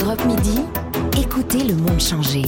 Europe 0.00 0.24
Midi, 0.24 0.60
écoutez 1.20 1.64
le 1.64 1.74
monde 1.74 2.00
changer. 2.00 2.44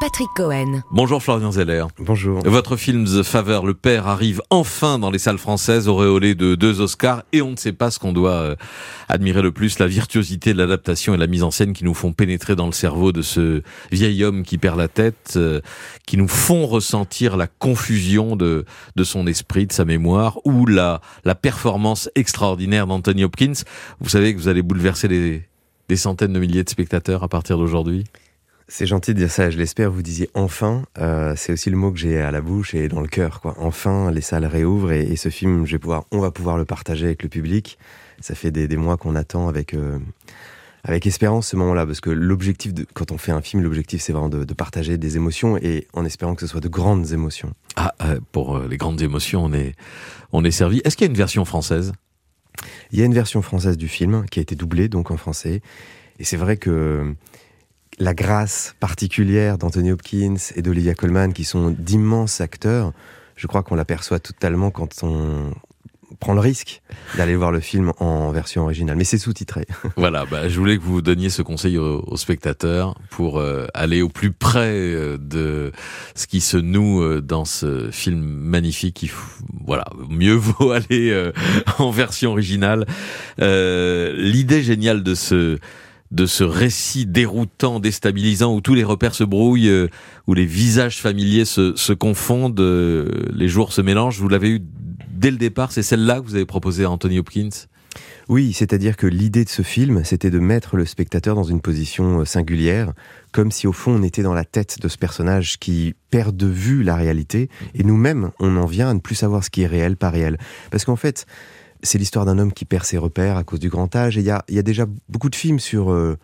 Patrick 0.00 0.28
Cohen. 0.36 0.82
Bonjour 0.92 1.20
Florian 1.20 1.50
Zeller. 1.50 1.84
Bonjour. 1.98 2.40
Votre 2.44 2.76
film 2.76 3.06
The 3.06 3.24
Favor, 3.24 3.66
le 3.66 3.74
père, 3.74 4.06
arrive 4.06 4.40
enfin 4.50 5.00
dans 5.00 5.10
les 5.10 5.18
salles 5.18 5.38
françaises, 5.38 5.88
auréolé 5.88 6.36
de 6.36 6.54
deux 6.54 6.80
Oscars, 6.80 7.24
et 7.32 7.42
on 7.42 7.50
ne 7.50 7.56
sait 7.56 7.72
pas 7.72 7.90
ce 7.90 7.98
qu'on 7.98 8.12
doit 8.12 8.30
euh, 8.30 8.56
admirer 9.08 9.42
le 9.42 9.50
plus, 9.50 9.80
la 9.80 9.88
virtuosité 9.88 10.52
de 10.52 10.58
l'adaptation 10.58 11.12
et 11.12 11.16
la 11.16 11.26
mise 11.26 11.42
en 11.42 11.50
scène 11.50 11.72
qui 11.72 11.84
nous 11.84 11.92
font 11.92 12.12
pénétrer 12.12 12.54
dans 12.54 12.66
le 12.66 12.72
cerveau 12.72 13.10
de 13.10 13.22
ce 13.22 13.62
vieil 13.90 14.22
homme 14.22 14.44
qui 14.44 14.56
perd 14.56 14.78
la 14.78 14.88
tête, 14.88 15.34
euh, 15.36 15.60
qui 16.06 16.18
nous 16.18 16.28
font 16.28 16.66
ressentir 16.66 17.36
la 17.36 17.48
confusion 17.48 18.36
de, 18.36 18.64
de 18.94 19.04
son 19.04 19.26
esprit, 19.26 19.66
de 19.66 19.72
sa 19.72 19.84
mémoire, 19.84 20.38
ou 20.44 20.66
la, 20.66 21.00
la 21.24 21.34
performance 21.34 22.08
extraordinaire 22.14 22.86
d'Anthony 22.86 23.24
Hopkins. 23.24 23.64
Vous 24.00 24.08
savez 24.08 24.34
que 24.34 24.38
vous 24.38 24.48
allez 24.48 24.62
bouleverser 24.62 25.08
des, 25.08 25.49
des 25.90 25.96
centaines 25.96 26.32
de 26.32 26.38
milliers 26.38 26.62
de 26.62 26.70
spectateurs 26.70 27.24
à 27.24 27.28
partir 27.28 27.58
d'aujourd'hui 27.58 28.04
c'est 28.68 28.86
gentil 28.86 29.14
de 29.14 29.18
dire 29.18 29.32
ça, 29.32 29.50
je 29.50 29.58
l'espère. 29.58 29.90
Vous 29.90 30.00
disiez 30.00 30.30
enfin, 30.34 30.84
euh, 30.98 31.34
c'est 31.36 31.52
aussi 31.52 31.70
le 31.70 31.76
mot 31.76 31.90
que 31.90 31.98
j'ai 31.98 32.20
à 32.20 32.30
la 32.30 32.40
bouche 32.40 32.72
et 32.72 32.86
dans 32.86 33.00
le 33.00 33.08
cœur. 33.08 33.40
Quoi. 33.40 33.56
Enfin, 33.58 34.12
les 34.12 34.20
salles 34.20 34.46
réouvrent 34.46 34.92
et, 34.92 35.16
ce 35.16 35.28
film, 35.28 35.66
je 35.66 35.72
vais 35.72 35.80
pouvoir, 35.80 36.04
on 36.12 36.20
va 36.20 36.30
pouvoir 36.30 36.56
le 36.56 36.64
partager 36.64 37.06
avec 37.06 37.24
le 37.24 37.28
public. 37.28 37.78
Ça 38.20 38.36
fait 38.36 38.52
des, 38.52 38.76
mois 38.76 38.96
qu'on 38.96 39.16
attend 39.16 39.48
avec 39.48 39.74
euh, 39.74 39.98
avec 40.84 41.04
espérance 41.08 41.48
ce 41.48 41.56
moment-là, 41.56 41.84
parce 41.84 42.00
que 42.00 42.10
l'objectif, 42.10 42.72
de, 42.72 42.86
quand 42.94 43.10
on 43.10 43.18
fait 43.18 43.32
un 43.32 43.40
film, 43.40 43.60
l'objectif 43.60 44.02
c'est 44.02 44.12
vraiment 44.12 44.28
de, 44.28 44.54
partager 44.54 44.98
des 44.98 45.16
émotions 45.16 45.56
et 45.56 45.88
en 45.92 46.04
espérant 46.04 46.36
que 46.36 46.42
ce 46.42 46.46
soit 46.46 46.60
de 46.60 46.68
grandes 46.68 47.10
émotions. 47.10 47.52
Ah, 47.74 47.92
euh, 48.04 48.20
pour 48.30 48.56
les 48.60 48.76
grandes 48.76 49.02
émotions, 49.02 49.44
on 49.46 49.52
est 49.52 49.74
on 50.30 50.44
est 50.44 50.52
servi. 50.52 50.80
Est-ce 50.84 50.96
qu'il 50.96 51.06
y 51.06 51.08
a 51.08 51.10
une 51.10 51.18
version 51.18 51.44
française? 51.44 51.92
Il 52.92 52.98
y 52.98 53.02
a 53.02 53.04
une 53.04 53.14
version 53.14 53.42
française 53.42 53.76
du 53.76 53.88
film 53.88 54.26
qui 54.30 54.38
a 54.38 54.42
été 54.42 54.54
doublée 54.54 54.88
donc 54.88 55.10
en 55.10 55.16
français. 55.16 55.62
Et 56.18 56.24
c'est 56.24 56.36
vrai 56.36 56.56
que 56.56 57.14
la 57.98 58.14
grâce 58.14 58.74
particulière 58.80 59.58
d'Anthony 59.58 59.92
Hopkins 59.92 60.36
et 60.56 60.62
d'Olivia 60.62 60.94
Colman, 60.94 61.32
qui 61.32 61.44
sont 61.44 61.70
d'immenses 61.70 62.40
acteurs, 62.40 62.92
je 63.36 63.46
crois 63.46 63.62
qu'on 63.62 63.74
l'aperçoit 63.74 64.18
totalement 64.20 64.70
quand 64.70 65.02
on 65.02 65.52
prend 66.20 66.34
le 66.34 66.40
risque 66.40 66.82
d'aller 67.16 67.34
voir 67.34 67.50
le 67.50 67.60
film 67.60 67.92
en 67.98 68.30
version 68.30 68.62
originale. 68.62 68.96
Mais 68.96 69.04
c'est 69.04 69.18
sous-titré. 69.18 69.66
Voilà, 69.96 70.24
bah, 70.24 70.48
je 70.48 70.58
voulais 70.58 70.76
que 70.76 70.82
vous 70.82 71.02
donniez 71.02 71.30
ce 71.30 71.42
conseil 71.42 71.76
aux, 71.76 72.16
spectateurs 72.16 72.94
pour 73.10 73.38
euh, 73.38 73.66
aller 73.74 74.02
au 74.02 74.08
plus 74.08 74.32
près 74.32 74.68
euh, 74.68 75.18
de 75.18 75.72
ce 76.14 76.26
qui 76.26 76.40
se 76.40 76.56
noue 76.56 77.02
euh, 77.02 77.20
dans 77.20 77.44
ce 77.44 77.90
film 77.90 78.20
magnifique. 78.20 79.10
voilà, 79.64 79.84
mieux 80.08 80.34
vaut 80.34 80.70
aller 80.70 81.30
en 81.78 81.90
version 81.90 82.32
originale. 82.32 82.86
L'idée 83.38 84.62
géniale 84.62 85.02
de 85.02 85.14
ce 85.14 85.58
de 86.10 86.26
ce 86.26 86.42
récit 86.42 87.06
déroutant, 87.06 87.78
déstabilisant, 87.78 88.52
où 88.52 88.60
tous 88.60 88.74
les 88.74 88.82
repères 88.82 89.14
se 89.14 89.22
brouillent, 89.22 89.88
où 90.26 90.34
les 90.34 90.44
visages 90.44 91.00
familiers 91.00 91.44
se, 91.44 91.76
se 91.76 91.92
confondent, 91.92 92.60
les 92.60 93.46
jours 93.46 93.72
se 93.72 93.80
mélangent. 93.80 94.18
Vous 94.18 94.28
l'avez 94.28 94.50
eu 94.50 94.60
dès 95.20 95.30
le 95.30 95.36
départ, 95.36 95.70
c'est 95.70 95.82
celle-là 95.82 96.20
que 96.20 96.24
vous 96.24 96.34
avez 96.34 96.46
proposée 96.46 96.84
à 96.84 96.90
Anthony 96.90 97.18
Hopkins? 97.18 97.50
Oui, 98.28 98.52
c'est-à-dire 98.52 98.96
que 98.96 99.06
l'idée 99.06 99.44
de 99.44 99.48
ce 99.50 99.62
film, 99.62 100.02
c'était 100.04 100.30
de 100.30 100.38
mettre 100.38 100.76
le 100.76 100.86
spectateur 100.86 101.34
dans 101.34 101.42
une 101.42 101.60
position 101.60 102.20
euh, 102.20 102.24
singulière, 102.24 102.92
comme 103.32 103.50
si 103.50 103.66
au 103.66 103.72
fond 103.72 103.92
on 103.92 104.02
était 104.02 104.22
dans 104.22 104.32
la 104.32 104.44
tête 104.44 104.80
de 104.80 104.88
ce 104.88 104.96
personnage 104.96 105.58
qui 105.58 105.94
perd 106.10 106.36
de 106.36 106.46
vue 106.46 106.82
la 106.82 106.94
réalité, 106.94 107.50
et 107.74 107.82
nous-mêmes, 107.82 108.30
on 108.38 108.56
en 108.56 108.66
vient 108.66 108.88
à 108.90 108.94
ne 108.94 109.00
plus 109.00 109.16
savoir 109.16 109.44
ce 109.44 109.50
qui 109.50 109.62
est 109.62 109.66
réel, 109.66 109.96
pas 109.96 110.10
réel. 110.10 110.38
Parce 110.70 110.84
qu'en 110.84 110.96
fait, 110.96 111.26
c'est 111.82 111.98
l'histoire 111.98 112.24
d'un 112.24 112.38
homme 112.38 112.52
qui 112.52 112.64
perd 112.64 112.84
ses 112.84 112.98
repères 112.98 113.36
à 113.36 113.44
cause 113.44 113.60
du 113.60 113.68
grand 113.68 113.94
âge. 113.96 114.16
Et 114.16 114.20
il 114.20 114.26
y 114.26 114.58
a, 114.58 114.62
déjà 114.62 114.86
beaucoup 115.08 115.30
de 115.30 115.36
films 115.36 115.58
sur, 115.58 115.90
euh, 115.90 116.16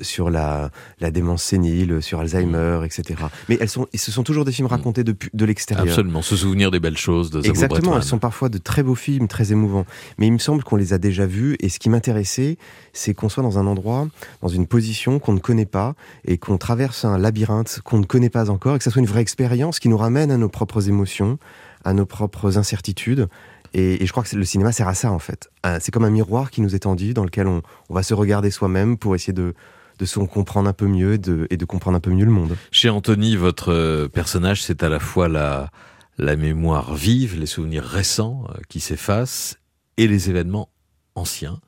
sur 0.00 0.30
la, 0.30 0.70
la 1.00 1.10
démence 1.10 1.42
sénile, 1.42 2.00
sur 2.00 2.20
Alzheimer, 2.20 2.80
etc. 2.84 3.20
Mais 3.48 3.58
elles 3.60 3.68
sont, 3.68 3.86
ce 3.94 4.12
sont 4.12 4.22
toujours 4.22 4.44
des 4.44 4.52
films 4.52 4.68
racontés 4.68 5.04
de, 5.04 5.14
de 5.32 5.44
l'extérieur. 5.44 5.86
Absolument, 5.86 6.22
se 6.22 6.36
souvenir 6.36 6.70
des 6.70 6.80
belles 6.80 6.96
choses 6.96 7.30
de 7.30 7.46
Exactement, 7.46 7.96
elles 7.96 8.02
sont 8.02 8.18
parfois 8.18 8.48
de 8.48 8.58
très 8.58 8.82
beaux 8.82 8.94
films, 8.94 9.28
très 9.28 9.52
émouvants. 9.52 9.86
Mais 10.18 10.26
il 10.26 10.32
me 10.32 10.38
semble 10.38 10.62
qu'on 10.62 10.76
les 10.76 10.92
a 10.92 10.98
déjà 10.98 11.26
vus. 11.26 11.56
Et 11.60 11.68
ce 11.68 11.78
qui 11.78 11.88
m'intéressait, 11.88 12.58
c'est 12.92 13.14
qu'on 13.14 13.28
soit 13.28 13.42
dans 13.42 13.58
un 13.58 13.66
endroit, 13.66 14.08
dans 14.42 14.48
une 14.48 14.66
position 14.66 15.18
qu'on 15.18 15.32
ne 15.32 15.40
connaît 15.40 15.66
pas, 15.66 15.94
et 16.24 16.38
qu'on 16.38 16.58
traverse 16.58 17.04
un 17.04 17.18
labyrinthe 17.18 17.80
qu'on 17.84 17.98
ne 17.98 18.06
connaît 18.06 18.30
pas 18.30 18.50
encore, 18.50 18.76
et 18.76 18.78
que 18.78 18.84
ça 18.84 18.90
soit 18.90 19.00
une 19.00 19.06
vraie 19.06 19.22
expérience 19.22 19.78
qui 19.78 19.88
nous 19.88 19.98
ramène 19.98 20.30
à 20.30 20.36
nos 20.36 20.48
propres 20.48 20.88
émotions, 20.88 21.38
à 21.84 21.92
nos 21.92 22.06
propres 22.06 22.58
incertitudes 22.58 23.28
et, 23.74 24.04
je 24.04 24.10
crois 24.10 24.22
que 24.22 24.34
le 24.34 24.44
cinéma 24.44 24.72
sert 24.72 24.88
à 24.88 24.94
ça, 24.94 25.12
en 25.12 25.18
fait. 25.18 25.50
C'est 25.80 25.92
comme 25.92 26.04
un 26.04 26.10
miroir 26.10 26.50
qui 26.50 26.60
nous 26.60 26.74
est 26.74 26.80
tendu, 26.80 27.14
dans 27.14 27.24
lequel 27.24 27.46
on, 27.46 27.62
va 27.90 28.02
se 28.02 28.14
regarder 28.14 28.50
soi-même 28.50 28.96
pour 28.96 29.14
essayer 29.14 29.32
de, 29.32 29.54
de 29.98 30.04
se 30.04 30.18
comprendre 30.20 30.68
un 30.68 30.72
peu 30.72 30.86
mieux 30.86 31.14
et 31.14 31.18
de, 31.18 31.46
et 31.50 31.56
de, 31.56 31.64
comprendre 31.64 31.96
un 31.96 32.00
peu 32.00 32.10
mieux 32.10 32.24
le 32.24 32.30
monde. 32.30 32.56
Chez 32.70 32.88
Anthony, 32.88 33.36
votre 33.36 33.72
euh, 33.72 34.08
personnage, 34.08 34.62
c'est 34.62 34.82
à 34.82 34.88
la 34.88 35.00
fois 35.00 35.28
la, 35.28 35.70
la 36.18 36.36
mémoire 36.36 36.94
vive, 36.94 37.38
les 37.38 37.46
souvenirs 37.46 37.84
récents 37.84 38.44
euh, 38.50 38.58
qui 38.68 38.80
s'effacent 38.80 39.58
et 39.96 40.06
les 40.06 40.30
événements 40.30 40.68
anciens. 41.14 41.60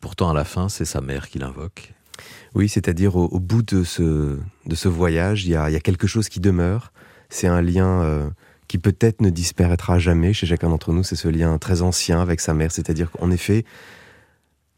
Pourtant, 0.00 0.30
à 0.30 0.34
la 0.34 0.44
fin, 0.44 0.68
c'est 0.68 0.84
sa 0.84 1.00
mère 1.00 1.28
qui 1.28 1.38
l'invoque. 1.38 1.94
Oui, 2.54 2.68
c'est-à-dire 2.68 3.16
au, 3.16 3.40
bout 3.40 3.62
de 3.62 3.84
ce, 3.84 4.38
de 4.66 4.74
ce 4.74 4.88
voyage, 4.88 5.44
il 5.46 5.52
y 5.52 5.56
a, 5.56 5.70
y 5.70 5.76
a, 5.76 5.80
quelque 5.80 6.06
chose 6.06 6.28
qui 6.28 6.40
demeure. 6.40 6.92
C'est 7.30 7.46
un 7.46 7.62
lien 7.62 8.30
qui 8.70 8.78
peut-être 8.78 9.20
ne 9.20 9.30
disparaîtra 9.30 9.98
jamais 9.98 10.32
chez 10.32 10.46
chacun 10.46 10.68
d'entre 10.68 10.92
nous, 10.92 11.02
c'est 11.02 11.16
ce 11.16 11.26
lien 11.28 11.58
très 11.58 11.82
ancien 11.82 12.20
avec 12.20 12.40
sa 12.40 12.54
mère. 12.54 12.70
C'est-à-dire 12.70 13.10
qu'en 13.10 13.30
effet, 13.30 13.64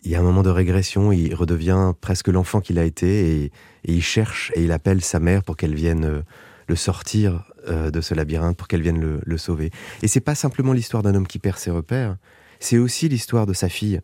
il 0.04 0.10
y 0.10 0.14
a 0.16 0.20
un 0.20 0.22
moment 0.22 0.42
de 0.42 0.50
régression, 0.50 1.12
il 1.12 1.34
redevient 1.34 1.92
presque 2.00 2.28
l'enfant 2.28 2.60
qu'il 2.60 2.78
a 2.78 2.84
été 2.84 3.44
et, 3.44 3.52
il 3.84 4.02
cherche 4.02 4.52
et 4.54 4.64
il 4.64 4.72
appelle 4.72 5.02
sa 5.02 5.20
mère 5.20 5.42
pour 5.42 5.56
qu'elle 5.56 5.74
vienne 5.74 6.04
euh, 6.04 6.22
le 6.68 6.76
sortir 6.76 7.44
euh, 7.68 7.90
de 7.90 8.00
ce 8.00 8.14
labyrinthe, 8.14 8.56
pour 8.56 8.68
qu'elle 8.68 8.82
vienne 8.82 9.20
le, 9.24 9.38
sauver. 9.38 9.70
Et 10.02 10.08
c'est 10.08 10.20
pas 10.20 10.34
simplement 10.34 10.72
l'histoire 10.72 11.02
d'un 11.02 11.14
homme 11.14 11.26
qui 11.26 11.38
perd 11.38 11.58
ses 11.58 11.70
repères, 11.70 12.16
c'est 12.60 12.78
aussi 12.78 13.08
l'histoire 13.08 13.46
de 13.46 13.52
sa 13.52 13.68
fille 13.68 14.00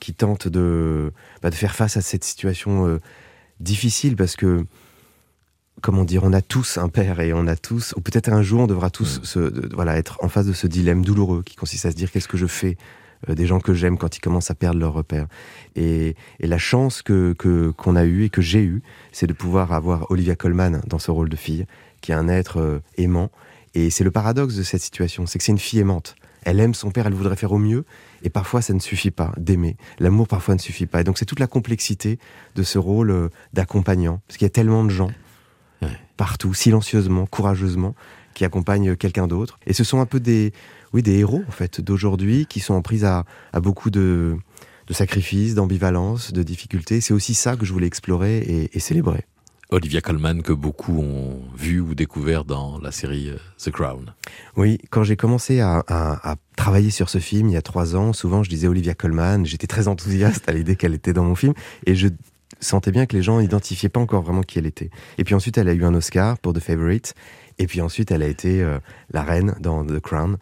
qui 0.00 0.14
tente 0.14 0.48
de, 0.48 1.12
bah, 1.42 1.50
de 1.50 1.54
faire 1.54 1.74
face 1.74 1.96
à 1.96 2.02
cette 2.02 2.24
situation 2.24 2.86
euh, 2.86 2.98
difficile 3.60 4.16
parce 4.16 4.36
que 4.36 4.64
comment 5.80 6.04
dire, 6.04 6.22
on 6.24 6.32
a 6.32 6.42
tous 6.42 6.78
un 6.78 6.88
père 6.88 7.20
et 7.20 7.32
on 7.32 7.46
a 7.46 7.56
tous, 7.56 7.94
ou 7.96 8.00
peut-être 8.00 8.28
un 8.28 8.42
jour 8.42 8.60
on 8.60 8.66
devra 8.66 8.90
tous 8.90 9.20
se, 9.22 9.74
voilà, 9.74 9.96
être 9.96 10.18
en 10.22 10.28
face 10.28 10.46
de 10.46 10.52
ce 10.52 10.66
dilemme 10.66 11.04
douloureux 11.04 11.42
qui 11.42 11.56
consiste 11.56 11.86
à 11.86 11.90
se 11.90 11.96
dire 11.96 12.10
qu'est-ce 12.10 12.28
que 12.28 12.36
je 12.36 12.46
fais 12.46 12.76
des 13.28 13.46
gens 13.46 13.60
que 13.60 13.74
j'aime 13.74 13.98
quand 13.98 14.16
ils 14.16 14.20
commencent 14.20 14.50
à 14.50 14.54
perdre 14.54 14.78
leur 14.78 14.92
repère. 14.92 15.26
Et, 15.76 16.16
la 16.40 16.58
chance 16.58 17.02
que 17.02 17.32
qu'on 17.76 17.96
a 17.96 18.04
eue 18.04 18.24
et 18.24 18.30
que 18.30 18.42
j'ai 18.42 18.62
eue, 18.62 18.82
c'est 19.12 19.26
de 19.26 19.32
pouvoir 19.32 19.72
avoir 19.72 20.10
Olivia 20.10 20.36
Colman 20.36 20.82
dans 20.86 20.98
ce 20.98 21.10
rôle 21.10 21.28
de 21.28 21.36
fille, 21.36 21.66
qui 22.00 22.12
est 22.12 22.14
un 22.14 22.28
être 22.28 22.60
euh, 22.60 22.80
aimant. 22.96 23.30
Et 23.74 23.90
c'est 23.90 24.04
le 24.04 24.10
paradoxe 24.10 24.56
de 24.56 24.62
cette 24.62 24.82
situation, 24.82 25.26
c'est 25.26 25.38
que 25.38 25.44
c'est 25.44 25.52
une 25.52 25.58
fille 25.58 25.80
aimante. 25.80 26.14
Elle 26.44 26.60
aime 26.60 26.74
son 26.74 26.90
père, 26.90 27.06
elle 27.06 27.14
voudrait 27.14 27.36
faire 27.36 27.52
au 27.52 27.58
mieux, 27.58 27.84
et 28.22 28.28
parfois 28.28 28.60
ça 28.60 28.74
ne 28.74 28.80
suffit 28.80 29.12
pas 29.12 29.32
d'aimer. 29.36 29.76
L'amour 29.98 30.26
parfois 30.28 30.54
ne 30.54 30.60
suffit 30.60 30.86
pas. 30.86 31.00
Et 31.00 31.04
donc 31.04 31.18
c'est 31.18 31.24
toute 31.24 31.40
la 31.40 31.46
complexité 31.46 32.18
de 32.56 32.62
ce 32.62 32.78
rôle 32.78 33.10
euh, 33.10 33.28
d'accompagnant, 33.52 34.20
parce 34.26 34.36
qu'il 34.36 34.44
y 34.44 34.46
a 34.46 34.50
tellement 34.50 34.84
de 34.84 34.90
gens 34.90 35.10
partout, 36.16 36.54
silencieusement, 36.54 37.26
courageusement, 37.26 37.94
qui 38.34 38.44
accompagnent 38.44 38.96
quelqu'un 38.96 39.26
d'autre. 39.26 39.58
Et 39.66 39.72
ce 39.72 39.84
sont 39.84 40.00
un 40.00 40.06
peu 40.06 40.20
des, 40.20 40.52
oui, 40.92 41.02
des 41.02 41.18
héros 41.18 41.42
en 41.46 41.52
fait 41.52 41.80
d'aujourd'hui 41.80 42.46
qui 42.46 42.60
sont 42.60 42.74
en 42.74 42.82
prise 42.82 43.04
à, 43.04 43.24
beaucoup 43.60 43.90
de, 43.90 44.36
sacrifices, 44.90 45.54
d'ambivalence, 45.54 46.32
de 46.32 46.42
difficultés. 46.42 47.00
C'est 47.00 47.14
aussi 47.14 47.34
ça 47.34 47.56
que 47.56 47.64
je 47.64 47.72
voulais 47.72 47.86
explorer 47.86 48.68
et, 48.72 48.78
célébrer. 48.78 49.24
Olivia 49.70 50.02
Colman 50.02 50.42
que 50.42 50.52
beaucoup 50.52 50.98
ont 51.00 51.40
vu 51.56 51.80
ou 51.80 51.94
découvert 51.94 52.44
dans 52.44 52.78
la 52.78 52.92
série 52.92 53.30
euh, 53.30 53.38
The 53.56 53.70
Crown. 53.70 54.12
Oui, 54.54 54.76
quand 54.90 55.02
j'ai 55.02 55.16
commencé 55.16 55.60
à, 55.60 55.82
à, 55.88 56.36
travailler 56.56 56.90
sur 56.90 57.08
ce 57.08 57.16
film 57.16 57.48
il 57.48 57.52
y 57.52 57.56
a 57.56 57.62
trois 57.62 57.96
ans, 57.96 58.12
souvent 58.12 58.42
je 58.42 58.50
disais 58.50 58.68
Olivia 58.68 58.94
Colman, 58.94 59.46
j'étais 59.46 59.66
très 59.66 59.88
enthousiaste 59.88 60.46
à 60.46 60.52
l'idée 60.52 60.76
qu'elle 60.76 60.92
était 60.92 61.14
dans 61.14 61.24
mon 61.24 61.34
film, 61.34 61.54
et 61.86 61.94
je 61.94 62.08
sentait 62.62 62.92
bien 62.92 63.06
que 63.06 63.16
les 63.16 63.22
gens 63.22 63.40
n'identifiaient 63.40 63.88
pas 63.88 64.00
encore 64.00 64.22
vraiment 64.22 64.42
qui 64.42 64.58
elle 64.58 64.66
était. 64.66 64.90
Et 65.18 65.24
puis 65.24 65.34
ensuite, 65.34 65.58
elle 65.58 65.68
a 65.68 65.72
eu 65.72 65.84
un 65.84 65.94
Oscar 65.94 66.38
pour 66.38 66.52
The 66.52 66.60
Favorite. 66.60 67.14
Et 67.58 67.66
puis 67.66 67.80
ensuite, 67.80 68.10
elle 68.10 68.22
a 68.22 68.28
été 68.28 68.62
euh, 68.62 68.78
la 69.12 69.22
reine 69.22 69.54
dans 69.60 69.84
The 69.84 70.00
Crown. 70.00 70.38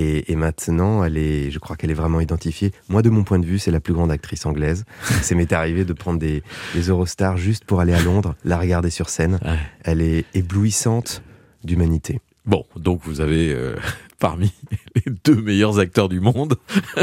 Et, 0.00 0.36
maintenant, 0.36 1.02
elle 1.02 1.16
est, 1.16 1.50
je 1.50 1.58
crois 1.58 1.74
qu'elle 1.74 1.90
est 1.90 1.94
vraiment 1.94 2.20
identifiée. 2.20 2.70
Moi, 2.88 3.02
de 3.02 3.10
mon 3.10 3.24
point 3.24 3.40
de 3.40 3.46
vue, 3.46 3.58
c'est 3.58 3.72
la 3.72 3.80
plus 3.80 3.94
grande 3.94 4.12
actrice 4.12 4.46
anglaise. 4.46 4.84
C'est 5.22 5.34
m'est 5.34 5.52
arrivé 5.52 5.84
de 5.84 5.92
prendre 5.92 6.20
des, 6.20 6.44
des, 6.74 6.82
Eurostars 6.82 7.36
juste 7.36 7.64
pour 7.64 7.80
aller 7.80 7.94
à 7.94 8.00
Londres, 8.00 8.36
la 8.44 8.58
regarder 8.58 8.90
sur 8.90 9.08
scène. 9.08 9.40
Elle 9.82 10.00
est 10.00 10.24
éblouissante 10.34 11.20
d'humanité. 11.64 12.20
Bon, 12.48 12.64
donc 12.76 13.02
vous 13.04 13.20
avez 13.20 13.52
euh, 13.52 13.76
parmi 14.18 14.52
les 14.94 15.12
deux 15.22 15.36
meilleurs 15.36 15.78
acteurs 15.78 16.08
du 16.08 16.18
monde 16.18 16.56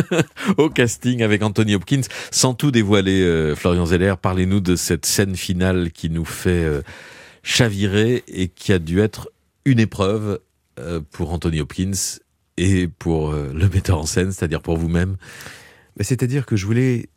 au 0.57 0.69
casting 0.69 1.22
avec 1.22 1.44
Anthony 1.44 1.75
Hopkins. 1.75 2.02
Sans 2.31 2.56
tout 2.56 2.72
dévoiler, 2.72 3.22
euh, 3.22 3.56
Florian 3.56 3.86
Zeller, 3.86 4.16
parlez-nous 4.19 4.60
de 4.60 4.75
cette 4.75 5.06
scène 5.06 5.36
finale 5.36 5.92
qui 5.92 6.10
nous 6.10 6.25
fait 6.25 6.50
euh, 6.50 6.81
chavirer 7.44 8.24
et 8.28 8.48
qui 8.48 8.74
a 8.74 8.80
dû 8.80 9.00
être 9.02 9.30
une 9.65 9.79
épreuve 9.79 10.39
pour 11.12 11.31
Anthony 11.31 11.62
Hopkins 11.62 12.19
et 12.57 12.88
pour 12.88 13.31
le 13.31 13.69
metteur 13.69 14.00
en 14.00 14.06
scène, 14.06 14.31
c'est-à-dire 14.31 14.62
pour 14.62 14.77
vous-même. 14.77 15.17
C'est-à-dire 16.00 16.45
que 16.45 16.56
je 16.56 16.65
voulais 16.65 17.09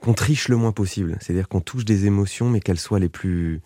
qu'on 0.00 0.14
triche 0.14 0.48
le 0.48 0.56
moins 0.56 0.72
possible. 0.72 1.16
C'est-à-dire 1.20 1.48
qu'on 1.48 1.60
touche 1.60 1.84
des 1.84 2.06
émotions, 2.06 2.48
mais 2.50 2.60
qu'elles 2.60 2.78
soient 2.78 3.00
les 3.00 3.08
plus 3.08 3.60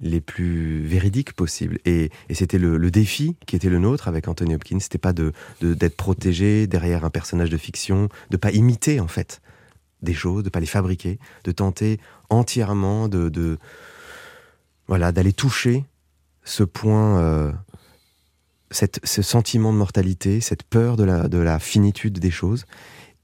les 0.00 0.20
plus 0.20 0.82
véridiques 0.82 1.32
possibles. 1.32 1.78
Et, 1.84 2.10
c'était 2.30 2.58
le, 2.58 2.90
défi 2.90 3.34
qui 3.46 3.56
était 3.56 3.68
le 3.68 3.78
nôtre 3.78 4.06
avec 4.06 4.28
Anthony 4.28 4.54
Hopkins. 4.54 4.78
C'était 4.78 4.98
pas 4.98 5.12
de 5.12 5.32
d'être 5.60 5.96
protégé 5.96 6.66
derrière 6.66 7.04
un 7.04 7.10
personnage 7.10 7.50
de 7.50 7.56
fiction, 7.56 8.08
de 8.30 8.36
pas 8.36 8.52
imiter 8.52 9.00
en 9.00 9.08
fait 9.08 9.40
des 10.02 10.14
choses, 10.14 10.44
de 10.44 10.50
pas 10.50 10.60
les 10.60 10.66
fabriquer, 10.66 11.18
de 11.42 11.50
tenter 11.50 11.98
entièrement 12.30 13.08
de, 13.08 13.58
voilà 14.86 15.10
d'aller 15.10 15.32
toucher 15.32 15.84
ce 16.48 16.64
point, 16.64 17.20
euh, 17.20 17.52
cette, 18.70 19.00
ce 19.04 19.22
sentiment 19.22 19.72
de 19.72 19.78
mortalité, 19.78 20.40
cette 20.40 20.62
peur 20.62 20.96
de 20.96 21.04
la, 21.04 21.28
de 21.28 21.38
la 21.38 21.58
finitude 21.58 22.18
des 22.18 22.30
choses. 22.30 22.64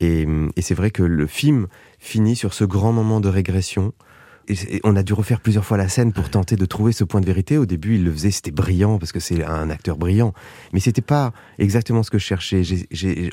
Et, 0.00 0.26
et 0.56 0.62
c'est 0.62 0.75
vrai 0.75 0.91
que 0.91 1.03
le 1.03 1.26
film 1.26 1.67
finit 1.99 2.37
sur 2.37 2.53
ce 2.53 2.65
grand 2.65 2.93
moment 2.93 3.21
de 3.21 3.29
régression 3.29 3.93
et 4.49 4.81
on 4.85 4.97
a 4.97 5.03
dû 5.03 5.12
refaire 5.12 5.41
plusieurs 5.41 5.65
fois 5.65 5.76
la 5.76 5.88
scène 5.88 6.12
pour 6.12 6.29
tenter 6.29 6.56
de 6.56 6.67
trouver 6.67 6.93
ce 6.93 7.05
point 7.05 7.21
de 7.21 7.26
vérité. 7.26 7.56
Au 7.56 7.67
début, 7.67 7.97
il 7.97 8.05
le 8.05 8.12
faisait, 8.12 8.31
c'était 8.31 8.50
brillant 8.50 8.99
parce 8.99 9.12
que 9.12 9.21
c'est 9.21 9.43
un 9.43 9.71
acteur 9.71 9.97
brillant, 9.97 10.35
mais 10.73 10.81
c'était 10.81 11.03
pas 11.03 11.32
exactement 11.59 12.03
ce 12.03 12.11
que 12.11 12.19
je 12.19 12.25
cherchais. 12.25 12.62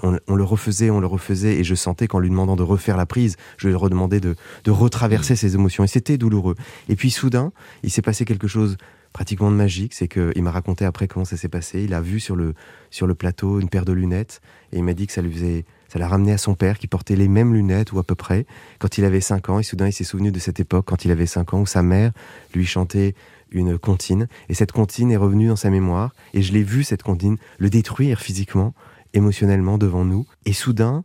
on, 0.03 0.35
le 0.35 0.43
refaisait, 0.43 0.89
on 0.89 0.99
le 0.99 1.07
refaisait, 1.07 1.57
et 1.57 1.63
je 1.63 1.75
sentais 1.75 2.07
qu'en 2.07 2.19
lui 2.19 2.29
demandant 2.29 2.55
de 2.55 2.63
refaire 2.63 2.97
la 2.97 3.05
prise, 3.05 3.35
je 3.57 3.67
lui 3.67 3.75
redemandais 3.75 4.19
de, 4.19 4.35
de 4.63 4.71
retraverser 4.71 5.35
ses 5.35 5.55
émotions, 5.55 5.83
et 5.83 5.87
c'était 5.87 6.17
douloureux. 6.17 6.55
Et 6.87 6.95
puis 6.95 7.11
soudain, 7.11 7.51
il 7.83 7.91
s'est 7.91 8.01
passé 8.01 8.25
quelque 8.25 8.47
chose 8.47 8.77
pratiquement 9.13 9.51
de 9.51 9.55
magique, 9.55 9.93
c'est 9.93 10.07
qu'il 10.07 10.41
m'a 10.41 10.51
raconté 10.51 10.85
après 10.85 11.07
comment 11.07 11.25
ça 11.25 11.37
s'est 11.37 11.49
passé. 11.49 11.83
Il 11.83 11.93
a 11.93 12.01
vu 12.01 12.19
sur 12.19 12.35
le 12.35 12.53
sur 12.89 13.07
le 13.07 13.15
plateau 13.15 13.59
une 13.59 13.69
paire 13.69 13.85
de 13.85 13.93
lunettes, 13.93 14.41
et 14.71 14.77
il 14.77 14.83
m'a 14.83 14.93
dit 14.93 15.07
que 15.07 15.13
ça 15.13 15.21
lui 15.21 15.31
faisait 15.31 15.65
ça 15.91 15.99
l'a 15.99 16.07
ramené 16.07 16.31
à 16.31 16.37
son 16.37 16.55
père 16.55 16.79
qui 16.79 16.87
portait 16.87 17.17
les 17.17 17.27
mêmes 17.27 17.53
lunettes 17.53 17.91
ou 17.91 17.99
à 17.99 18.03
peu 18.03 18.15
près 18.15 18.45
quand 18.79 18.97
il 18.97 19.03
avait 19.03 19.19
5 19.19 19.49
ans. 19.49 19.59
Et 19.59 19.63
soudain, 19.63 19.87
il 19.87 19.91
s'est 19.91 20.05
souvenu 20.05 20.31
de 20.31 20.39
cette 20.39 20.61
époque 20.61 20.85
quand 20.87 21.03
il 21.03 21.11
avait 21.11 21.25
5 21.25 21.53
ans 21.53 21.59
où 21.59 21.65
sa 21.65 21.83
mère 21.83 22.13
lui 22.53 22.65
chantait 22.65 23.13
une 23.51 23.77
comptine. 23.77 24.29
Et 24.47 24.53
cette 24.53 24.71
comptine 24.71 25.11
est 25.11 25.17
revenue 25.17 25.49
dans 25.49 25.57
sa 25.57 25.69
mémoire. 25.69 26.13
Et 26.33 26.43
je 26.43 26.53
l'ai 26.53 26.63
vu, 26.63 26.85
cette 26.85 27.03
comptine, 27.03 27.35
le 27.57 27.69
détruire 27.69 28.21
physiquement, 28.21 28.73
émotionnellement 29.13 29.77
devant 29.77 30.05
nous. 30.05 30.25
Et 30.45 30.53
soudain, 30.53 31.03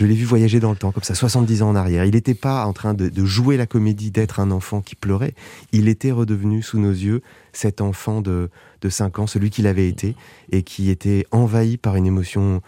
je 0.00 0.06
l'ai 0.06 0.14
vu 0.14 0.24
voyager 0.24 0.60
dans 0.60 0.70
le 0.70 0.78
temps, 0.78 0.92
comme 0.92 1.02
ça, 1.02 1.14
70 1.14 1.60
ans 1.60 1.68
en 1.68 1.76
arrière. 1.76 2.06
Il 2.06 2.14
n'était 2.14 2.32
pas 2.32 2.64
en 2.64 2.72
train 2.72 2.94
de, 2.94 3.24
jouer 3.26 3.58
la 3.58 3.66
comédie, 3.66 4.10
d'être 4.10 4.40
un 4.40 4.50
enfant 4.50 4.80
qui 4.80 4.94
pleurait. 4.94 5.34
Il 5.72 5.88
était 5.88 6.10
redevenu 6.10 6.62
sous 6.62 6.78
nos 6.78 6.90
yeux 6.90 7.20
cet 7.52 7.82
enfant 7.82 8.22
de, 8.22 8.48
de 8.80 8.88
5 8.88 9.18
ans, 9.18 9.26
celui 9.26 9.50
qu'il 9.50 9.66
avait 9.66 9.90
été, 9.90 10.16
et 10.52 10.62
qui 10.62 10.88
était 10.88 11.26
envahi 11.32 11.76
par 11.76 11.96
une 11.96 12.06
émotion 12.06 12.62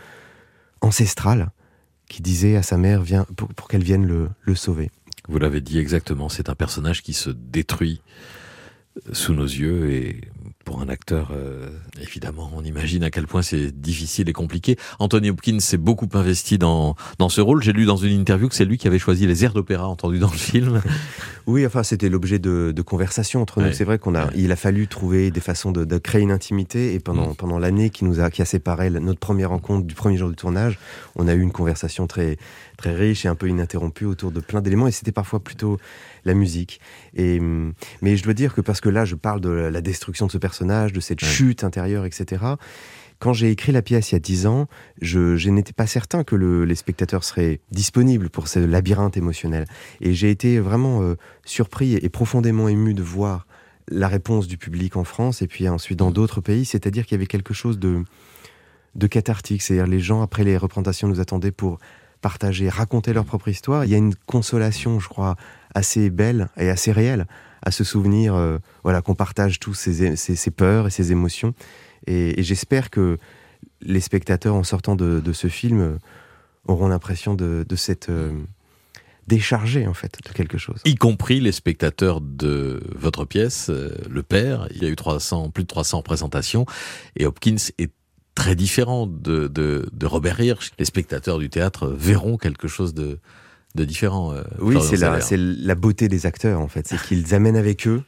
ancestrale 0.83 1.53
qui 2.07 2.21
disait 2.21 2.55
à 2.57 2.63
sa 2.63 2.77
mère 2.77 3.01
viens, 3.01 3.25
pour, 3.35 3.67
qu'elle 3.67 3.83
vienne 3.83 4.05
le, 4.05 4.29
le 4.43 4.55
sauver. 4.55 4.91
Vous 5.27 5.39
l'avez 5.39 5.63
dit 5.63 5.79
exactement, 5.79 6.29
c'est 6.29 6.51
un 6.51 6.55
personnage 6.55 7.03
qui 7.03 7.15
se 7.15 7.31
détruit 7.31 8.03
sous 9.13 9.33
nos 9.33 9.47
yeux 9.47 9.91
et 9.91 10.21
pour 10.65 10.81
un 10.81 10.89
acteur, 10.89 11.31
euh, 11.33 11.69
évidemment, 12.01 12.51
on 12.55 12.65
imagine 12.65 13.03
à 13.05 13.11
quel 13.11 13.27
point 13.27 13.43
c'est 13.43 13.73
difficile 13.73 14.29
et 14.29 14.33
compliqué. 14.33 14.77
Anthony 14.99 15.31
Hopkins 15.31 15.61
s'est 15.61 15.77
beaucoup 15.77 16.09
investi 16.15 16.59
dans, 16.59 16.97
dans 17.19 17.29
ce 17.29 17.41
rôle. 17.41 17.63
J'ai 17.63 17.73
lu 17.73 17.85
dans 17.85 17.97
une 17.97 18.19
interview 18.19 18.49
que 18.49 18.55
c'est 18.55 18.65
lui 18.65 18.79
qui 18.79 18.87
avait 18.87 18.99
choisi 18.99 19.27
les 19.27 19.45
airs 19.45 19.55
d'opéra 19.55 19.89
entendus 19.89 20.19
dans 20.19 20.31
le 20.31 20.37
film. 20.37 20.81
Oui, 21.47 21.67
enfin, 21.67 21.83
c'était 21.83 22.09
l'objet 22.09 22.39
de, 22.39 22.73
de 22.75 22.83
conversation 22.83 23.43
entre 23.43 23.61
nous. 23.61 23.73
C'est 23.73 23.85
vrai 23.85 23.99
qu'on 23.99 24.15
a, 24.15 24.31
il 24.35 24.53
a 24.53 24.57
fallu 24.57 24.87
trouver 24.87 25.31
des 25.31 25.41
façons 25.41 25.73
de, 25.73 25.85
de 25.85 25.99
créer 25.99 26.23
une 26.23 26.31
intimité 26.31 26.95
et 26.95 27.01
pendant, 27.01 27.31
mm. 27.31 27.37
pendant 27.37 27.59
l'année 27.59 27.91
qui 27.91 28.05
nous 28.05 28.21
a, 28.21 28.31
qui 28.31 28.43
a 28.43 28.45
séparé 28.45 28.91
notre 28.91 29.19
première 29.19 29.51
rencontre 29.51 29.87
du 29.87 29.95
premier 29.95 30.17
jour 30.17 30.29
du 30.29 30.37
tournage, 30.37 30.79
on 31.17 31.27
a 31.27 31.35
eu 31.35 31.41
une 31.41 31.53
conversation 31.53 32.07
très, 32.07 32.39
très 32.77 32.95
riche 32.95 33.25
et 33.25 33.29
un 33.29 33.35
peu 33.35 33.49
ininterrompue 33.49 34.05
autour 34.07 34.31
de 34.31 34.41
plein 34.41 34.61
d'éléments 34.61 34.87
et 34.87 34.93
c'était 34.93 35.13
parfois 35.13 35.41
plutôt 35.41 35.79
la 36.25 36.35
musique. 36.35 36.81
Et, 37.15 37.41
mm, 37.41 37.73
mais 38.03 38.17
je 38.17 38.23
dois 38.23 38.35
dire 38.35 38.55
que 38.55 38.61
parce 38.61 38.81
que 38.81 38.89
là, 38.89 39.05
je 39.05 39.17
parle 39.17 39.41
de 39.41 39.51
la 39.51 39.81
destruction 39.81 40.27
de 40.27 40.32
ce 40.33 40.39
personnage, 40.39 40.93
de 40.93 41.01
cette 41.01 41.25
chute 41.25 41.65
intérieure, 41.65 42.05
etc. 42.05 42.45
Quand 43.23 43.33
j'ai 43.33 43.53
écrit 43.53 43.71
la 43.71 43.83
pièce 43.83 44.11
il 44.11 44.15
y 44.15 44.17
a 44.17 44.19
dix 44.19 44.47
ans, 44.47 44.67
je, 45.01 45.49
n'étais 45.49 45.73
pas 45.73 45.87
certain 45.87 46.25
que 46.25 46.35
les 46.35 46.75
spectateurs 46.75 47.23
seraient 47.23 47.61
disponibles 47.71 48.31
pour 48.31 48.49
ce 48.49 48.59
labyrinthe 48.59 49.17
émotionnel. 49.17 49.65
Et 50.01 50.13
j'ai 50.13 50.31
été 50.31 50.59
vraiment 50.59 51.03
euh, 51.03 51.15
surpris 51.45 51.95
et, 51.95 52.09
profondément 52.09 52.67
ému 52.67 52.95
de 52.95 53.03
voir 53.05 53.47
la 53.87 54.09
réponse 54.09 54.49
du 54.49 54.59
public 54.59 54.97
en 54.97 55.05
France 55.05 55.41
et 55.41 55.47
puis 55.47 55.69
ensuite 55.69 56.01
dans 56.01 56.11
d'autres 56.11 56.41
pays. 56.41 56.65
C'est-à-dire 56.65 57.07
qu'il 57.07 57.15
y 57.15 57.19
avait 57.19 57.29
quelque 57.29 57.55
chose 57.55 57.79
de, 57.79 58.03
de 58.97 59.07
cathartique. 59.07 59.63
C'est-à-dire 59.63 59.87
les 59.87 60.01
gens, 60.01 60.23
après 60.23 60.43
les 60.43 60.57
représentations, 60.57 61.07
nous 61.07 61.21
attendaient 61.21 61.53
pour 61.53 61.79
partager, 62.23 62.71
raconter 62.71 63.13
leur 63.13 63.27
propre 63.27 63.49
histoire. 63.49 63.85
Il 63.85 63.91
y 63.91 63.95
a 63.95 63.99
une 63.99 64.15
consolation, 64.15 64.99
je 64.99 65.09
crois, 65.09 65.37
assez 65.75 66.09
belle 66.09 66.49
et 66.57 66.71
assez 66.71 66.93
réelle 66.93 67.27
à 67.61 67.71
se 67.71 67.85
souvenir 67.85 68.35
euh, 68.35 68.59
voilà, 68.83 69.03
qu'on 69.03 69.15
partage 69.15 69.61
tous 69.61 69.75
ces, 69.75 70.17
ces, 70.17 70.51
peurs 70.51 70.87
et 70.87 70.91
ces 70.91 71.13
émotions. 71.13 71.55
Et, 72.07 72.43
j'espère 72.43 72.91
que 72.91 73.19
les 73.83 74.01
spectateurs, 74.01 74.55
en 74.55 74.65
sortant 74.65 74.97
de, 74.97 75.33
ce 75.33 75.49
film, 75.49 75.81
euh, 75.81 75.99
auront 76.67 76.89
l'impression 76.89 77.35
de, 77.35 77.65
de 77.69 77.77
cette 77.77 78.09
euh, 78.09 78.33
en 79.87 79.95
fait 79.95 80.19
de 80.27 80.33
quelque 80.33 80.59
chose. 80.59 80.81
Y 80.85 80.97
compris 80.97 81.41
les 81.41 81.53
spectateurs 81.53 82.21
de 82.21 82.83
votre 82.95 83.25
pièce, 83.25 83.71
Le 83.71 84.23
Père. 84.23 84.67
Il 84.75 84.83
y 84.83 84.87
a 84.87 84.89
eu 84.89 84.97
300, 84.97 85.51
plus 85.51 85.63
de 85.63 85.69
300 85.69 86.03
présentations 86.03 86.67
et 87.17 87.25
Hopkins 87.25 87.57
est 87.79 87.91
très 88.35 88.55
différent 88.55 89.07
de, 89.07 89.47
de, 89.49 89.89
de 89.93 90.07
Robert 90.07 90.41
Hirsch. 90.41 90.73
Les 90.79 90.85
spectateurs 90.85 91.39
du 91.39 91.51
théâtre 91.51 91.89
verront 91.89 92.37
quelque 92.37 92.69
chose 92.69 92.95
de, 92.95 93.19
de 93.75 93.85
différent. 93.85 94.35
oui, 94.61 94.77
c'est 94.83 94.97
la, 94.97 95.21
c'est 95.21 95.37
la 95.39 95.75
beauté 95.75 96.09
des 96.09 96.27
acteurs 96.27 96.61
en 96.61 96.69
fait, 96.69 96.87
c'est 96.89 97.01
qu'ils 97.07 97.35
amènent 97.35 97.57
avec 97.57 97.87
eux 97.87 98.03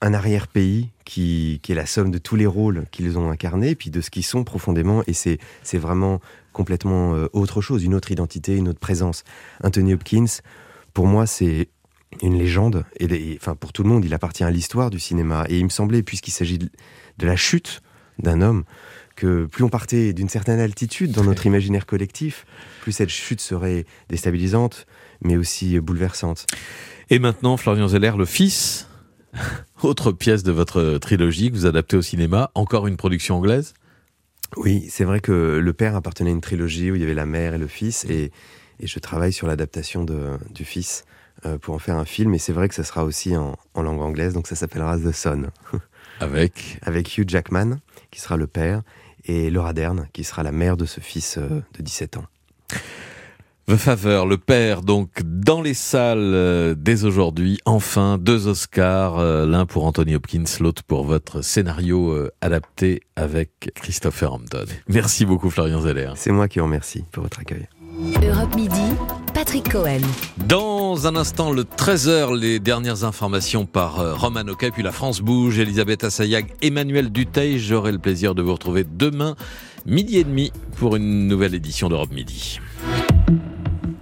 un 0.00 0.14
arrière-pays 0.14 0.90
qui, 1.04 1.60
qui, 1.62 1.72
est 1.72 1.74
la 1.74 1.86
somme 1.86 2.10
de 2.10 2.18
tous 2.18 2.36
les 2.36 2.46
rôles 2.46 2.84
qu'ils 2.90 3.18
ont 3.18 3.30
incarnés, 3.30 3.74
puis 3.74 3.90
de 3.90 4.00
ce 4.00 4.10
qu'ils 4.10 4.24
sont 4.24 4.44
profondément, 4.44 5.02
et 5.06 5.12
c'est, 5.12 5.38
c'est 5.62 5.78
vraiment 5.78 6.20
complètement 6.52 7.14
euh, 7.14 7.26
autre 7.32 7.60
chose, 7.60 7.84
une 7.84 7.94
autre 7.94 8.12
identité, 8.12 8.56
une 8.56 8.68
autre 8.68 8.78
présence. 8.78 9.24
Anthony 9.62 9.94
Hopkins, 9.94 10.26
pour 10.94 11.06
moi, 11.06 11.26
c'est 11.26 11.68
une 12.22 12.38
légende, 12.38 12.84
et, 12.98 13.36
enfin 13.40 13.54
pour 13.54 13.72
tout 13.72 13.82
le 13.82 13.88
monde, 13.88 14.04
il 14.04 14.14
appartient 14.14 14.44
à 14.44 14.50
l'histoire 14.50 14.90
du 14.90 15.00
cinéma, 15.00 15.44
et 15.48 15.58
il 15.58 15.64
me 15.64 15.70
semblait, 15.70 16.02
puisqu'il 16.02 16.32
s'agit 16.32 16.58
de, 16.58 16.68
la 17.20 17.36
chute 17.36 17.82
d'un 18.18 18.40
homme, 18.40 18.64
que 19.16 19.46
plus 19.46 19.64
on 19.64 19.68
partait 19.68 20.12
d'une 20.12 20.28
certaine 20.28 20.60
altitude 20.60 21.12
dans 21.12 21.24
notre 21.24 21.46
imaginaire 21.46 21.86
collectif, 21.86 22.46
plus 22.82 22.92
cette 22.92 23.08
chute 23.08 23.40
serait 23.40 23.84
déstabilisante, 24.08 24.86
mais 25.22 25.36
aussi 25.36 25.78
bouleversante. 25.80 26.46
Et 27.10 27.18
maintenant, 27.18 27.56
Florian 27.56 27.88
Zeller, 27.88 28.12
le 28.16 28.24
fils 28.26 28.88
Autre 29.82 30.12
pièce 30.12 30.42
de 30.42 30.52
votre 30.52 30.98
trilogie 30.98 31.50
que 31.50 31.56
vous 31.56 31.66
adaptez 31.66 31.96
au 31.96 32.02
cinéma, 32.02 32.50
encore 32.54 32.86
une 32.86 32.96
production 32.96 33.36
anglaise? 33.36 33.74
Oui, 34.56 34.86
c'est 34.88 35.04
vrai 35.04 35.20
que 35.20 35.60
le 35.62 35.72
père 35.72 35.94
appartenait 35.94 36.30
à 36.30 36.32
une 36.32 36.40
trilogie 36.40 36.90
où 36.90 36.94
il 36.94 37.00
y 37.00 37.04
avait 37.04 37.14
la 37.14 37.26
mère 37.26 37.54
et 37.54 37.58
le 37.58 37.66
fils, 37.66 38.04
et, 38.06 38.32
je 38.80 38.98
travaille 39.00 39.32
sur 39.32 39.48
l'adaptation 39.48 40.04
du 40.04 40.64
fils 40.64 41.04
euh, 41.44 41.58
pour 41.58 41.74
en 41.74 41.80
faire 41.80 41.96
un 41.96 42.04
film, 42.04 42.32
et 42.34 42.38
c'est 42.38 42.52
vrai 42.52 42.68
que 42.68 42.74
ça 42.76 42.84
sera 42.84 43.04
aussi 43.04 43.36
en, 43.36 43.56
langue 43.74 44.00
anglaise, 44.00 44.34
donc 44.34 44.46
ça 44.46 44.54
s'appellera 44.54 44.96
The 44.98 45.12
Son. 45.12 45.46
Avec? 46.20 46.78
Avec 46.82 47.18
Hugh 47.18 47.28
Jackman, 47.28 47.78
qui 48.10 48.20
sera 48.20 48.36
le 48.36 48.46
père, 48.46 48.82
et 49.24 49.50
Laura 49.50 49.72
Dern, 49.72 50.08
qui 50.12 50.24
sera 50.24 50.42
la 50.42 50.52
mère 50.52 50.76
de 50.76 50.84
ce 50.84 51.00
fils 51.00 51.38
euh, 51.38 51.62
de 51.76 51.82
17 51.82 52.16
ans. 52.16 52.24
The 53.68 53.76
Faveur, 53.76 54.24
le 54.24 54.38
père, 54.38 54.80
donc 54.80 55.10
dans 55.22 55.60
les 55.60 55.74
salles 55.74 56.32
euh, 56.32 56.74
dès 56.74 57.04
aujourd'hui. 57.04 57.58
Enfin, 57.66 58.16
deux 58.16 58.48
Oscars, 58.48 59.18
euh, 59.18 59.44
l'un 59.44 59.66
pour 59.66 59.84
Anthony 59.84 60.14
Hopkins, 60.14 60.44
l'autre 60.60 60.82
pour 60.82 61.04
votre 61.04 61.42
scénario 61.42 62.12
euh, 62.12 62.30
adapté 62.40 63.02
avec 63.14 63.70
Christopher 63.74 64.32
Hampton. 64.32 64.64
Merci 64.88 65.26
beaucoup 65.26 65.50
Florian 65.50 65.82
Zeller. 65.82 66.12
C'est 66.16 66.32
moi 66.32 66.48
qui 66.48 66.60
vous 66.60 66.64
remercie 66.64 67.04
pour 67.12 67.24
votre 67.24 67.40
accueil. 67.40 67.68
Europe 68.22 68.54
Midi, 68.56 68.94
Patrick 69.38 69.70
Cohen. 69.70 70.00
Dans 70.48 71.06
un 71.06 71.14
instant, 71.14 71.52
le 71.52 71.62
13h, 71.62 72.36
les 72.36 72.58
dernières 72.58 73.04
informations 73.04 73.66
par 73.66 74.18
Roman 74.18 74.40
Oka, 74.40 74.72
puis 74.72 74.82
la 74.82 74.90
France 74.90 75.20
bouge, 75.20 75.60
Elisabeth 75.60 76.02
Assayag, 76.02 76.52
Emmanuel 76.60 77.12
Duteil. 77.12 77.60
J'aurai 77.60 77.92
le 77.92 78.00
plaisir 78.00 78.34
de 78.34 78.42
vous 78.42 78.54
retrouver 78.54 78.82
demain, 78.82 79.36
midi 79.86 80.18
et 80.18 80.24
demi, 80.24 80.50
pour 80.78 80.96
une 80.96 81.28
nouvelle 81.28 81.54
édition 81.54 81.88
d'Europe 81.88 82.10
Midi. 82.10 82.58